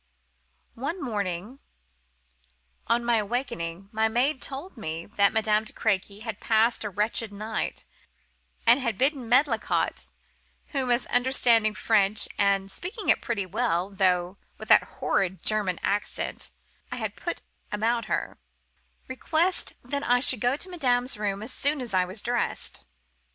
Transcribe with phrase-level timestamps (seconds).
[0.73, 1.59] "One morning,
[2.87, 7.31] on my awakening, my maid told me that Madame de Crequy had passed a wretched
[7.31, 7.85] night,
[8.65, 10.09] and had bidden Medlicott
[10.69, 16.49] (whom, as understanding French, and speaking it pretty well, though with that horrid German accent,
[16.91, 18.39] I had put about her)
[19.07, 22.85] request that I would go to madame's room as soon as I was dressed.